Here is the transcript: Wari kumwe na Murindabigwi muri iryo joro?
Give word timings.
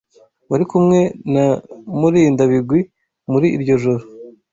Wari 0.49 0.65
kumwe 0.71 0.99
na 1.33 1.45
Murindabigwi 1.99 2.79
muri 3.31 3.47
iryo 3.55 3.75
joro? 3.83 4.03